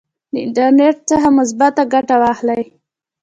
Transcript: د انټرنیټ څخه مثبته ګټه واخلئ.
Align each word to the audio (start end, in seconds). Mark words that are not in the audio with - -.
د 0.33 0.35
انټرنیټ 0.45 0.97
څخه 1.09 1.27
مثبته 1.37 1.83
ګټه 1.93 2.15
واخلئ. 2.23 2.63